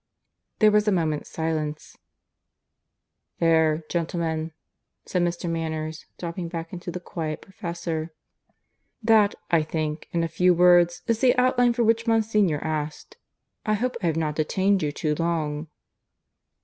[0.57, 1.95] There was a moment's silence.
[3.37, 4.51] "There, gentlemen,"
[5.05, 5.47] said Mr.
[5.47, 8.11] Manners, dropping back again into the quiet professor,
[9.03, 13.17] "that, I think, in a few words, is the outline for which Monsignor asked.
[13.63, 15.67] I hope I have not detained you too long."